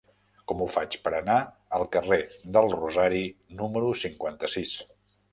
[0.51, 1.35] Com ho faig per anar
[1.77, 2.17] al carrer
[2.55, 3.21] del Rosari
[3.61, 4.73] número cinquanta-sis?